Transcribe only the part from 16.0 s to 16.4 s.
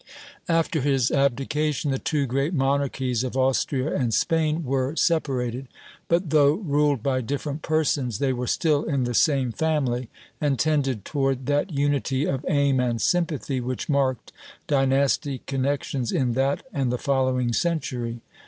in